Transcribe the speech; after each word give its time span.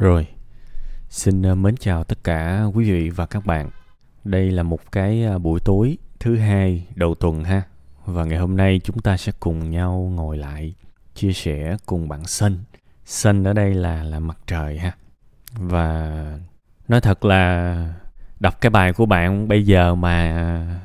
Rồi, 0.00 0.26
xin 1.08 1.42
ờ, 1.42 1.54
mến 1.54 1.76
chào 1.76 2.04
tất 2.04 2.24
cả 2.24 2.64
quý 2.74 2.92
vị 2.92 3.10
và 3.10 3.26
các 3.26 3.46
bạn. 3.46 3.70
Đây 4.24 4.50
là 4.50 4.62
một 4.62 4.92
cái 4.92 5.22
ờ, 5.22 5.38
buổi 5.38 5.60
tối 5.60 5.98
thứ 6.20 6.36
hai 6.36 6.86
đầu 6.94 7.14
tuần 7.14 7.44
ha. 7.44 7.62
Và 8.04 8.24
ngày 8.24 8.38
hôm 8.38 8.56
nay 8.56 8.80
chúng 8.84 8.98
ta 8.98 9.16
sẽ 9.16 9.32
cùng 9.40 9.70
nhau 9.70 10.12
ngồi 10.14 10.36
lại 10.36 10.74
chia 11.14 11.32
sẻ 11.32 11.76
cùng 11.86 12.08
bạn 12.08 12.26
Sân. 12.26 12.58
Sân 13.04 13.44
ở 13.44 13.52
đây 13.52 13.74
là 13.74 14.02
là 14.02 14.20
mặt 14.20 14.38
trời 14.46 14.78
ha. 14.78 14.92
Và 15.52 16.24
nói 16.88 17.00
thật 17.00 17.24
là 17.24 17.94
đọc 18.40 18.60
cái 18.60 18.70
bài 18.70 18.92
của 18.92 19.06
bạn 19.06 19.48
bây 19.48 19.66
giờ 19.66 19.94
mà 19.94 20.82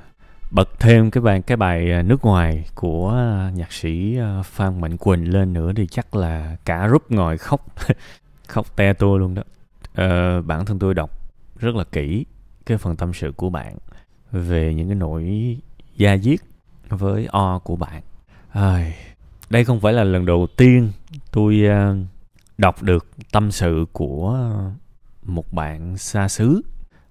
bật 0.52 0.70
thêm 0.80 1.12
cái 1.12 1.22
bài 1.22 1.42
cái 1.42 1.58
bài 1.58 1.92
ờ, 1.92 2.02
nước 2.02 2.26
ngoài 2.26 2.66
của 2.76 3.14
nhạc 3.54 3.74
sĩ 3.74 4.18
Phan 4.44 4.82
Mạnh 4.82 4.98
Quỳnh 4.98 5.34
lên 5.34 5.54
nữa 5.54 5.72
thì 5.76 5.88
chắc 5.88 6.16
là 6.16 6.58
cả 6.66 6.88
rúp 6.92 7.12
ngồi 7.12 7.38
khóc 7.38 7.66
khóc 8.48 8.76
te 8.76 8.94
tua 8.94 9.18
luôn 9.18 9.36
đó. 9.36 9.44
Ờ, 9.94 10.42
bản 10.42 10.66
thân 10.66 10.80
tôi 10.80 10.94
đọc 10.94 11.10
rất 11.60 11.76
là 11.76 11.84
kỹ 11.84 12.26
cái 12.66 12.78
phần 12.78 12.96
tâm 12.96 13.14
sự 13.14 13.32
của 13.32 13.50
bạn 13.50 13.78
về 14.32 14.74
những 14.74 14.88
cái 14.88 14.96
nỗi 14.96 15.58
da 15.96 16.18
diết 16.18 16.40
với 16.90 17.26
o 17.26 17.60
của 17.60 17.76
bạn. 17.76 18.04
À, 18.50 18.92
đây 19.50 19.66
không 19.66 19.80
phải 19.80 19.94
là 19.94 20.04
lần 20.04 20.26
đầu 20.26 20.48
tiên 20.58 20.92
tôi 21.32 21.66
ờ, 21.66 21.96
đọc 22.58 22.84
được 22.84 23.08
tâm 23.32 23.52
sự 23.52 23.86
của 23.94 24.50
một 25.24 25.54
bạn 25.54 25.98
xa 25.98 26.28
xứ 26.28 26.62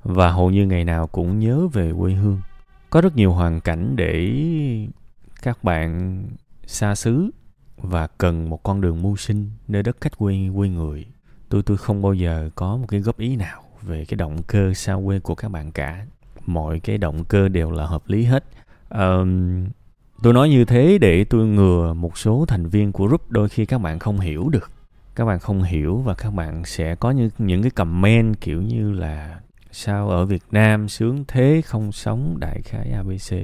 và 0.02 0.30
hầu 0.30 0.50
như 0.50 0.66
ngày 0.66 0.84
nào 0.84 1.06
cũng 1.06 1.38
nhớ 1.38 1.66
về 1.72 1.92
quê 1.98 2.12
hương. 2.12 2.40
Có 2.90 3.00
rất 3.00 3.16
nhiều 3.16 3.32
hoàn 3.32 3.60
cảnh 3.60 3.96
để 3.96 4.30
các 5.42 5.64
bạn 5.64 6.22
xa 6.66 6.94
xứ 6.94 7.30
và 7.76 8.06
cần 8.06 8.50
một 8.50 8.62
con 8.62 8.80
đường 8.80 9.02
mưu 9.02 9.16
sinh 9.16 9.50
nơi 9.68 9.82
đất 9.82 9.96
khách 10.00 10.18
quê 10.18 10.34
quê 10.54 10.68
người 10.68 11.06
tôi 11.48 11.62
tôi 11.62 11.76
không 11.76 12.02
bao 12.02 12.14
giờ 12.14 12.50
có 12.54 12.76
một 12.76 12.86
cái 12.88 13.00
góp 13.00 13.18
ý 13.18 13.36
nào 13.36 13.62
về 13.82 14.04
cái 14.04 14.16
động 14.16 14.42
cơ 14.46 14.74
xa 14.74 14.96
quê 15.04 15.18
của 15.18 15.34
các 15.34 15.48
bạn 15.48 15.72
cả. 15.72 16.06
Mọi 16.46 16.80
cái 16.80 16.98
động 16.98 17.24
cơ 17.24 17.48
đều 17.48 17.70
là 17.70 17.86
hợp 17.86 18.02
lý 18.06 18.24
hết. 18.24 18.44
Um, 18.90 19.64
tôi 20.22 20.32
nói 20.32 20.48
như 20.48 20.64
thế 20.64 20.98
để 20.98 21.24
tôi 21.24 21.46
ngừa 21.46 21.94
một 21.94 22.18
số 22.18 22.44
thành 22.48 22.66
viên 22.66 22.92
của 22.92 23.06
group 23.06 23.30
đôi 23.30 23.48
khi 23.48 23.66
các 23.66 23.78
bạn 23.78 23.98
không 23.98 24.20
hiểu 24.20 24.48
được. 24.48 24.70
Các 25.14 25.24
bạn 25.24 25.38
không 25.38 25.62
hiểu 25.62 25.96
và 25.96 26.14
các 26.14 26.30
bạn 26.34 26.64
sẽ 26.64 26.94
có 26.94 27.10
những 27.10 27.30
những 27.38 27.62
cái 27.62 27.70
comment 27.70 28.40
kiểu 28.40 28.62
như 28.62 28.92
là 28.92 29.40
sao 29.72 30.10
ở 30.10 30.24
Việt 30.24 30.42
Nam 30.50 30.88
sướng 30.88 31.24
thế 31.28 31.62
không 31.64 31.92
sống 31.92 32.36
đại 32.40 32.62
khái 32.62 32.90
ABC 32.90 33.34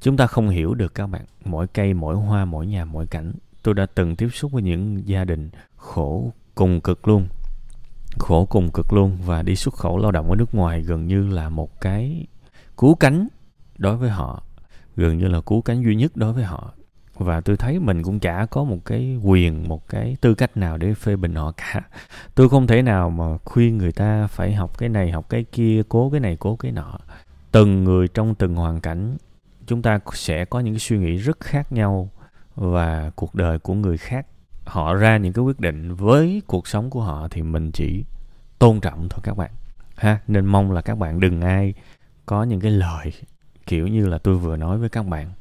chúng 0.00 0.16
ta 0.16 0.26
không 0.26 0.48
hiểu 0.48 0.74
được 0.74 0.94
các 0.94 1.06
bạn. 1.06 1.24
Mỗi 1.44 1.66
cây 1.66 1.94
mỗi 1.94 2.16
hoa 2.16 2.44
mỗi 2.44 2.66
nhà 2.66 2.84
mỗi 2.84 3.06
cảnh. 3.06 3.32
Tôi 3.62 3.74
đã 3.74 3.86
từng 3.94 4.16
tiếp 4.16 4.28
xúc 4.32 4.52
với 4.52 4.62
những 4.62 5.08
gia 5.08 5.24
đình 5.24 5.50
khổ 5.76 6.32
cùng 6.54 6.80
cực 6.80 7.08
luôn 7.08 7.28
khổ 8.20 8.44
cùng 8.44 8.70
cực 8.70 8.92
luôn 8.92 9.18
và 9.26 9.42
đi 9.42 9.56
xuất 9.56 9.74
khẩu 9.74 9.98
lao 9.98 10.10
động 10.10 10.30
ở 10.30 10.36
nước 10.36 10.54
ngoài 10.54 10.82
gần 10.82 11.06
như 11.06 11.28
là 11.28 11.48
một 11.48 11.80
cái 11.80 12.26
cứu 12.76 12.94
cánh 12.94 13.28
đối 13.78 13.96
với 13.96 14.10
họ, 14.10 14.42
gần 14.96 15.18
như 15.18 15.28
là 15.28 15.40
cứu 15.40 15.62
cánh 15.62 15.82
duy 15.84 15.96
nhất 15.96 16.16
đối 16.16 16.32
với 16.32 16.44
họ. 16.44 16.72
Và 17.14 17.40
tôi 17.40 17.56
thấy 17.56 17.78
mình 17.78 18.02
cũng 18.02 18.20
chả 18.20 18.46
có 18.50 18.64
một 18.64 18.78
cái 18.84 19.16
quyền, 19.24 19.68
một 19.68 19.88
cái 19.88 20.16
tư 20.20 20.34
cách 20.34 20.56
nào 20.56 20.76
để 20.76 20.94
phê 20.94 21.16
bình 21.16 21.34
họ 21.34 21.52
cả. 21.56 21.80
Tôi 22.34 22.48
không 22.48 22.66
thể 22.66 22.82
nào 22.82 23.10
mà 23.10 23.24
khuyên 23.44 23.78
người 23.78 23.92
ta 23.92 24.26
phải 24.26 24.54
học 24.54 24.78
cái 24.78 24.88
này, 24.88 25.10
học 25.10 25.28
cái 25.28 25.44
kia, 25.44 25.82
cố 25.88 26.10
cái 26.10 26.20
này, 26.20 26.36
cố 26.36 26.56
cái 26.56 26.72
nọ. 26.72 26.98
Từng 27.52 27.84
người 27.84 28.08
trong 28.08 28.34
từng 28.34 28.54
hoàn 28.54 28.80
cảnh, 28.80 29.16
chúng 29.66 29.82
ta 29.82 29.98
sẽ 30.12 30.44
có 30.44 30.60
những 30.60 30.74
cái 30.74 30.80
suy 30.80 30.98
nghĩ 30.98 31.16
rất 31.16 31.40
khác 31.40 31.72
nhau 31.72 32.08
và 32.54 33.10
cuộc 33.16 33.34
đời 33.34 33.58
của 33.58 33.74
người 33.74 33.96
khác 33.96 34.26
họ 34.70 34.94
ra 34.94 35.16
những 35.16 35.32
cái 35.32 35.42
quyết 35.42 35.60
định 35.60 35.94
với 35.94 36.42
cuộc 36.46 36.68
sống 36.68 36.90
của 36.90 37.02
họ 37.02 37.28
thì 37.30 37.42
mình 37.42 37.70
chỉ 37.72 38.04
tôn 38.58 38.80
trọng 38.80 39.08
thôi 39.08 39.20
các 39.22 39.36
bạn. 39.36 39.50
Ha 39.96 40.20
nên 40.26 40.46
mong 40.46 40.72
là 40.72 40.80
các 40.80 40.98
bạn 40.98 41.20
đừng 41.20 41.40
ai 41.40 41.74
có 42.26 42.44
những 42.44 42.60
cái 42.60 42.70
lời 42.70 43.12
kiểu 43.66 43.86
như 43.86 44.06
là 44.06 44.18
tôi 44.18 44.36
vừa 44.36 44.56
nói 44.56 44.78
với 44.78 44.88
các 44.88 45.06
bạn. 45.06 45.32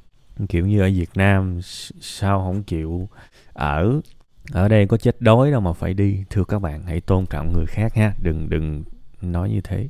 Kiểu 0.49 0.67
như 0.67 0.81
ở 0.81 0.89
Việt 0.93 1.09
Nam 1.15 1.59
sao 2.01 2.39
không 2.39 2.63
chịu 2.63 3.09
ở 3.53 4.01
ở 4.51 4.67
đây 4.67 4.87
có 4.87 4.97
chết 4.97 5.21
đói 5.21 5.51
đâu 5.51 5.61
mà 5.61 5.73
phải 5.73 5.93
đi. 5.93 6.23
Thưa 6.29 6.43
các 6.43 6.59
bạn 6.59 6.83
hãy 6.83 7.01
tôn 7.01 7.25
trọng 7.25 7.53
người 7.53 7.65
khác 7.65 7.95
ha 7.95 8.13
đừng 8.21 8.49
đừng 8.49 8.83
nói 9.21 9.49
như 9.49 9.61
thế. 9.61 9.89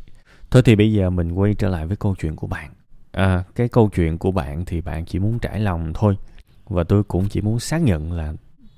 Thôi 0.52 0.62
thì 0.66 0.76
bây 0.76 0.94
giờ 0.94 1.10
mình 1.10 1.32
quay 1.32 1.54
trở 1.54 1.70
lại 1.70 1.88
với 1.88 1.98
câu 1.98 2.16
chuyện 2.20 2.36
của 2.36 2.48
bạn. 2.48 2.72
À, 3.12 3.44
cái 3.56 3.68
câu 3.68 3.90
chuyện 3.96 4.18
của 4.18 4.32
bạn 4.32 4.66
thì 4.66 4.82
bạn 4.82 5.06
chỉ 5.06 5.20
muốn 5.20 5.40
trải 5.40 5.60
lòng 5.60 5.92
thôi 5.94 6.18
và 6.66 6.84
tôi 6.84 7.04
cũng 7.04 7.30
chỉ 7.30 7.42
muốn 7.42 7.60
xác 7.60 7.82
nhận 7.82 8.12
là 8.12 8.34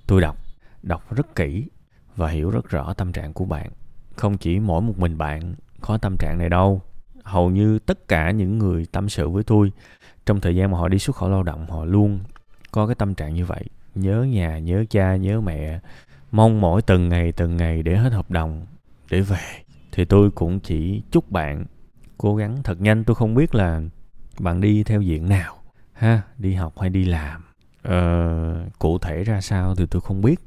tôi 0.07 0.21
đọc 0.21 0.37
đọc 0.83 1.13
rất 1.15 1.35
kỹ 1.35 1.67
và 2.15 2.29
hiểu 2.29 2.49
rất 2.49 2.69
rõ 2.69 2.93
tâm 2.93 3.11
trạng 3.11 3.33
của 3.33 3.45
bạn. 3.45 3.71
Không 4.15 4.37
chỉ 4.37 4.59
mỗi 4.59 4.81
một 4.81 4.97
mình 4.97 5.17
bạn 5.17 5.55
có 5.81 5.97
tâm 5.97 6.15
trạng 6.19 6.37
này 6.37 6.49
đâu. 6.49 6.81
Hầu 7.23 7.49
như 7.49 7.79
tất 7.79 8.07
cả 8.07 8.31
những 8.31 8.57
người 8.57 8.85
tâm 8.91 9.09
sự 9.09 9.29
với 9.29 9.43
tôi 9.43 9.71
trong 10.25 10.41
thời 10.41 10.55
gian 10.55 10.71
mà 10.71 10.77
họ 10.77 10.87
đi 10.87 10.99
xuất 10.99 11.15
khẩu 11.15 11.29
lao 11.29 11.43
động 11.43 11.65
họ 11.69 11.85
luôn 11.85 12.19
có 12.71 12.87
cái 12.87 12.95
tâm 12.95 13.13
trạng 13.13 13.33
như 13.33 13.45
vậy. 13.45 13.63
Nhớ 13.95 14.23
nhà 14.23 14.59
nhớ 14.59 14.85
cha 14.89 15.15
nhớ 15.15 15.41
mẹ 15.41 15.79
mong 16.31 16.61
mỗi 16.61 16.81
từng 16.81 17.09
ngày 17.09 17.31
từng 17.31 17.57
ngày 17.57 17.83
để 17.83 17.97
hết 17.97 18.13
hợp 18.13 18.31
đồng 18.31 18.65
để 19.09 19.21
về. 19.21 19.63
Thì 19.91 20.05
tôi 20.05 20.31
cũng 20.31 20.59
chỉ 20.59 21.01
chúc 21.11 21.31
bạn 21.31 21.65
cố 22.17 22.35
gắng 22.35 22.63
thật 22.63 22.81
nhanh. 22.81 23.03
Tôi 23.03 23.15
không 23.15 23.35
biết 23.35 23.55
là 23.55 23.81
bạn 24.39 24.61
đi 24.61 24.83
theo 24.83 25.01
diện 25.01 25.29
nào 25.29 25.57
ha? 25.93 26.21
Đi 26.37 26.53
học 26.53 26.79
hay 26.79 26.89
đi 26.89 27.05
làm? 27.05 27.43
Ờ, 27.81 28.69
cụ 28.79 28.97
thể 28.97 29.23
ra 29.23 29.41
sao 29.41 29.75
thì 29.75 29.85
tôi 29.85 30.01
không 30.01 30.21
biết 30.21 30.39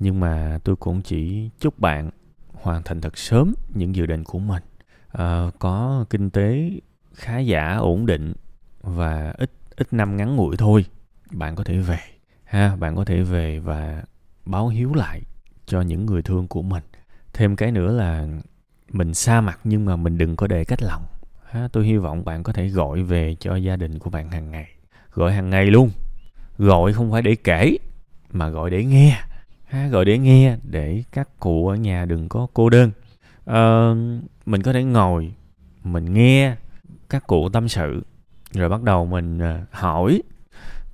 nhưng 0.00 0.20
mà 0.20 0.58
tôi 0.64 0.76
cũng 0.76 1.02
chỉ 1.02 1.50
chúc 1.60 1.78
bạn 1.78 2.10
hoàn 2.52 2.82
thành 2.82 3.00
thật 3.00 3.18
sớm 3.18 3.54
những 3.74 3.94
dự 3.94 4.06
định 4.06 4.24
của 4.24 4.38
mình. 4.38 4.62
À, 5.08 5.50
có 5.58 6.04
kinh 6.10 6.30
tế 6.30 6.70
khá 7.14 7.38
giả 7.38 7.76
ổn 7.76 8.06
định 8.06 8.32
và 8.82 9.34
ít 9.38 9.50
ít 9.76 9.92
năm 9.92 10.16
ngắn 10.16 10.36
ngủi 10.36 10.56
thôi 10.56 10.84
bạn 11.30 11.56
có 11.56 11.64
thể 11.64 11.78
về 11.78 11.98
ha 12.44 12.76
bạn 12.76 12.96
có 12.96 13.04
thể 13.04 13.22
về 13.22 13.58
và 13.58 14.04
báo 14.44 14.68
hiếu 14.68 14.94
lại 14.94 15.22
cho 15.66 15.80
những 15.80 16.06
người 16.06 16.22
thương 16.22 16.48
của 16.48 16.62
mình. 16.62 16.82
Thêm 17.32 17.56
cái 17.56 17.72
nữa 17.72 17.92
là 17.92 18.26
mình 18.92 19.14
xa 19.14 19.40
mặt 19.40 19.60
nhưng 19.64 19.84
mà 19.84 19.96
mình 19.96 20.18
đừng 20.18 20.36
có 20.36 20.46
để 20.46 20.64
cách 20.64 20.82
lòng 20.82 21.02
ha. 21.50 21.68
Tôi 21.72 21.86
hy 21.86 21.96
vọng 21.96 22.24
bạn 22.24 22.42
có 22.42 22.52
thể 22.52 22.68
gọi 22.68 23.02
về 23.02 23.36
cho 23.40 23.56
gia 23.56 23.76
đình 23.76 23.98
của 23.98 24.10
bạn 24.10 24.30
hàng 24.30 24.50
ngày. 24.50 24.68
Gọi 25.12 25.32
hàng 25.32 25.50
ngày 25.50 25.66
luôn. 25.66 25.90
Gọi 26.58 26.92
không 26.92 27.12
phải 27.12 27.22
để 27.22 27.34
kể 27.44 27.76
mà 28.30 28.48
gọi 28.48 28.70
để 28.70 28.84
nghe 28.84 29.20
ha, 29.68 29.86
gọi 29.86 30.04
để 30.04 30.18
nghe 30.18 30.56
để 30.62 31.02
các 31.12 31.28
cụ 31.40 31.68
ở 31.68 31.76
nhà 31.76 32.04
đừng 32.04 32.28
có 32.28 32.46
cô 32.54 32.70
đơn. 32.70 32.90
À, 33.46 33.94
mình 34.46 34.62
có 34.62 34.72
thể 34.72 34.82
ngồi 34.82 35.32
mình 35.84 36.14
nghe 36.14 36.56
các 37.08 37.26
cụ 37.26 37.48
tâm 37.48 37.68
sự 37.68 38.04
rồi 38.52 38.68
bắt 38.68 38.82
đầu 38.82 39.06
mình 39.06 39.38
ờ, 39.38 39.60
hỏi. 39.70 40.22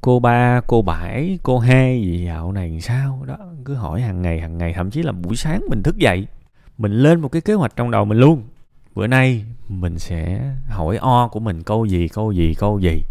Cô 0.00 0.20
ba 0.20 0.60
cô 0.66 0.82
bảy 0.82 1.38
cô 1.42 1.58
hai 1.58 2.02
gì 2.02 2.24
dạo 2.24 2.52
này 2.52 2.80
sao? 2.80 3.24
Đó 3.26 3.36
cứ 3.64 3.74
hỏi 3.74 4.00
hàng 4.00 4.22
ngày 4.22 4.40
hàng 4.40 4.58
ngày 4.58 4.72
thậm 4.72 4.90
chí 4.90 5.02
là 5.02 5.12
buổi 5.12 5.36
sáng 5.36 5.62
mình 5.70 5.82
thức 5.82 5.96
dậy 5.96 6.26
mình 6.78 6.92
lên 6.92 7.20
một 7.20 7.28
cái 7.28 7.42
kế 7.42 7.54
hoạch 7.54 7.76
trong 7.76 7.90
đầu 7.90 8.04
mình 8.04 8.18
luôn. 8.18 8.42
Bữa 8.94 9.06
nay 9.06 9.44
mình 9.68 9.98
sẽ 9.98 10.52
hỏi 10.68 10.96
o 10.96 11.28
của 11.28 11.40
mình 11.40 11.62
câu 11.62 11.84
gì 11.84 12.08
câu 12.08 12.32
gì 12.32 12.54
câu 12.54 12.78
gì. 12.78 13.02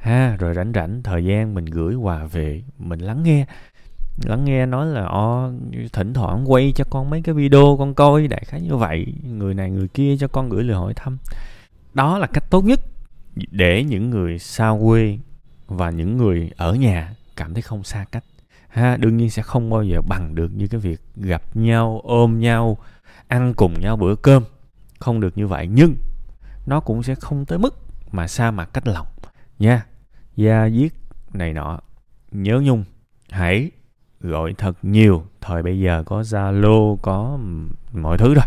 Ha 0.00 0.36
rồi 0.36 0.54
rảnh 0.54 0.72
rảnh 0.74 1.02
thời 1.02 1.24
gian 1.24 1.54
mình 1.54 1.64
gửi 1.64 1.94
quà 1.94 2.24
về 2.24 2.62
mình 2.78 3.00
lắng 3.00 3.22
nghe 3.22 3.44
lắng 4.22 4.44
nghe 4.44 4.66
nói 4.66 4.86
là 4.86 5.04
o 5.04 5.50
thỉnh 5.92 6.14
thoảng 6.14 6.52
quay 6.52 6.72
cho 6.76 6.84
con 6.90 7.10
mấy 7.10 7.22
cái 7.22 7.34
video 7.34 7.76
con 7.78 7.94
coi, 7.94 8.28
đại 8.28 8.44
khái 8.46 8.60
như 8.60 8.76
vậy, 8.76 9.06
người 9.24 9.54
này 9.54 9.70
người 9.70 9.88
kia 9.88 10.16
cho 10.16 10.28
con 10.28 10.48
gửi 10.48 10.64
lời 10.64 10.76
hỏi 10.76 10.92
thăm. 10.96 11.18
Đó 11.94 12.18
là 12.18 12.26
cách 12.26 12.50
tốt 12.50 12.64
nhất 12.64 12.80
để 13.50 13.84
những 13.84 14.10
người 14.10 14.38
xa 14.38 14.72
quê 14.82 15.18
và 15.66 15.90
những 15.90 16.16
người 16.16 16.50
ở 16.56 16.74
nhà 16.74 17.14
cảm 17.36 17.54
thấy 17.54 17.62
không 17.62 17.84
xa 17.84 18.04
cách. 18.12 18.24
Ha, 18.68 18.96
đương 18.96 19.16
nhiên 19.16 19.30
sẽ 19.30 19.42
không 19.42 19.70
bao 19.70 19.82
giờ 19.82 20.00
bằng 20.08 20.34
được 20.34 20.50
như 20.54 20.66
cái 20.66 20.80
việc 20.80 21.00
gặp 21.16 21.42
nhau, 21.56 22.00
ôm 22.04 22.40
nhau, 22.40 22.78
ăn 23.28 23.54
cùng 23.54 23.80
nhau 23.80 23.96
bữa 23.96 24.14
cơm. 24.14 24.44
Không 24.98 25.20
được 25.20 25.38
như 25.38 25.46
vậy, 25.46 25.68
nhưng 25.72 25.94
nó 26.66 26.80
cũng 26.80 27.02
sẽ 27.02 27.14
không 27.14 27.44
tới 27.44 27.58
mức 27.58 27.78
mà 28.12 28.28
xa 28.28 28.50
mặt 28.50 28.70
cách 28.72 28.86
lòng. 28.86 29.06
Nha 29.58 29.86
da 30.36 30.68
diết 30.70 30.92
này 31.32 31.52
nọ, 31.52 31.80
nhớ 32.32 32.60
nhung, 32.60 32.84
hãy 33.30 33.70
gọi 34.24 34.54
thật 34.58 34.76
nhiều. 34.82 35.24
Thời 35.40 35.62
bây 35.62 35.80
giờ 35.80 36.02
có 36.06 36.20
zalo, 36.20 36.96
có 36.96 37.38
mọi 37.92 38.18
thứ 38.18 38.34
rồi. 38.34 38.44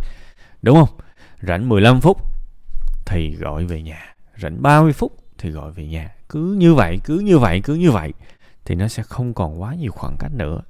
Đúng 0.62 0.78
không? 0.78 0.90
Rảnh 1.42 1.70
15 1.70 2.02
phút 2.02 2.18
thì 3.06 3.36
gọi 3.36 3.66
về 3.66 3.82
nhà. 3.82 4.16
Rảnh 4.42 4.62
30 4.62 4.94
phút 4.94 5.18
thì 5.38 5.50
gọi 5.50 5.72
về 5.72 5.86
nhà. 5.86 6.16
Cứ 6.30 6.56
như 6.60 6.74
vậy, 6.74 7.00
cứ 7.04 7.20
như 7.20 7.40
vậy, 7.40 7.62
cứ 7.64 7.74
như 7.74 7.92
vậy 7.92 8.14
thì 8.66 8.76
nó 8.76 8.88
sẽ 8.88 9.04
không 9.04 9.34
còn 9.34 9.62
quá 9.62 9.76
nhiều 9.76 9.92
khoảng 9.92 10.16
cách 10.20 10.32
nữa. 10.34 10.62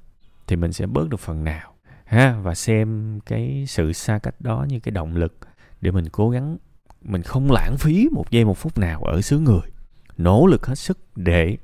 Thì 0.46 0.56
mình 0.56 0.72
sẽ 0.72 0.86
bớt 0.86 1.08
được 1.08 1.20
phần 1.20 1.44
nào, 1.44 1.74
ha? 2.04 2.38
Và 2.42 2.54
xem 2.54 3.18
cái 3.26 3.64
sự 3.68 3.92
xa 3.92 4.18
cách 4.18 4.34
đó 4.40 4.66
như 4.68 4.80
cái 4.80 4.92
động 4.92 5.16
lực 5.16 5.38
để 5.80 5.90
mình 5.90 6.08
cố 6.12 6.30
gắng, 6.30 6.56
mình 7.02 7.22
không 7.22 7.50
lãng 7.50 7.76
phí 7.78 8.08
một 8.12 8.30
giây, 8.30 8.44
một 8.44 8.58
phút 8.58 8.78
nào 8.78 9.02
ở 9.02 9.20
xứ 9.20 9.38
người. 9.38 9.70
Nỗ 10.16 10.46
lực 10.46 10.66
hết 10.66 10.74
sức 10.74 10.98
để 11.16 11.56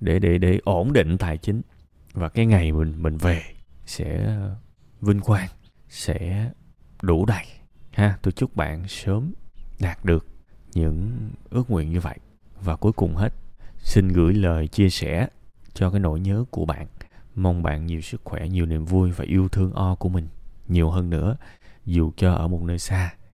để 0.00 0.18
để 0.18 0.38
để 0.38 0.60
ổn 0.64 0.92
định 0.92 1.18
tài 1.18 1.38
chính 1.38 1.62
và 2.12 2.28
cái 2.28 2.46
ngày 2.46 2.72
mình 2.72 3.02
mình 3.02 3.16
về 3.16 3.42
sẽ 3.86 4.24
ờ, 4.24 4.56
vinh 5.00 5.20
quang, 5.20 5.48
sẽ 5.88 6.50
đủ 7.02 7.26
đầy. 7.26 7.44
Ha, 7.92 8.18
tôi 8.22 8.32
chúc 8.32 8.56
bạn 8.56 8.88
sớm 8.88 9.32
đạt 9.80 10.04
được 10.04 10.26
những 10.74 11.30
ước 11.50 11.70
nguyện 11.70 11.90
như 11.90 12.00
vậy. 12.00 12.18
Và 12.62 12.76
cuối 12.76 12.92
cùng 12.92 13.16
hết, 13.16 13.34
xin 13.78 14.08
gửi 14.08 14.34
lời 14.34 14.68
chia 14.68 14.90
sẻ 14.90 15.28
cho 15.74 15.90
cái 15.90 16.00
nỗi 16.00 16.20
nhớ 16.20 16.44
của 16.50 16.64
bạn. 16.64 16.86
Mong 17.34 17.62
bạn 17.62 17.86
nhiều 17.86 18.00
sức 18.00 18.20
khỏe, 18.24 18.48
nhiều 18.48 18.66
niềm 18.66 18.84
vui 18.84 19.10
và 19.10 19.24
yêu 19.24 19.48
thương 19.48 19.72
o 19.72 19.94
của 19.94 20.08
mình 20.08 20.28
nhiều 20.68 20.90
hơn 20.90 21.10
nữa, 21.10 21.36
dù 21.84 22.12
cho 22.16 22.34
ở 22.34 22.48
một 22.48 22.62
nơi 22.62 22.78
xa. 22.78 23.14